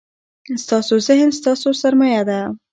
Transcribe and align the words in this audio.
ستاسو 0.63 0.93
ذهن 1.07 1.29
ستاسو 1.39 1.69
سرمایه 1.81 2.21
ده. 2.29 2.39